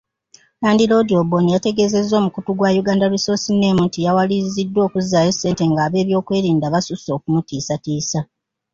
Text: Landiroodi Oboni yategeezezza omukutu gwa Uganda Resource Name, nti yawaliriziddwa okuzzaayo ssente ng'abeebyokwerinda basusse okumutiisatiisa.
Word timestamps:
Landiroodi 0.61 1.13
Oboni 1.21 1.49
yategeezezza 1.55 2.13
omukutu 2.17 2.51
gwa 2.57 2.69
Uganda 2.81 3.11
Resource 3.13 3.47
Name, 3.61 3.81
nti 3.87 3.99
yawaliriziddwa 4.05 4.81
okuzzaayo 4.87 5.31
ssente 5.33 5.63
ng'abeebyokwerinda 5.71 6.73
basusse 6.73 7.09
okumutiisatiisa. 7.17 8.19